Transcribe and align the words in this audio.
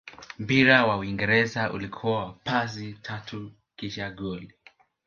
mpira 0.39 0.85
wa 0.85 0.97
uingereza 0.97 1.73
ulikuwa 1.73 2.19
wa 2.25 2.31
pasi 2.43 2.93
tatu 2.93 3.51
kisha 3.75 4.09
goli 4.11 4.53